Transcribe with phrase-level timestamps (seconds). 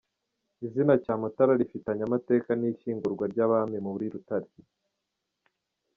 [0.65, 4.49] Izina Cyamutara rifitanye amateka n’ishyingurwa ry’abami muri Rutare.